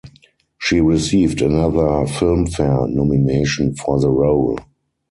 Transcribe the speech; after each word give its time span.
She 0.57 0.81
received 0.81 1.43
another 1.43 1.85
Filmfare 2.11 2.89
nomination 2.89 3.75
for 3.75 3.99
the 3.99 4.09
role. 4.09 4.57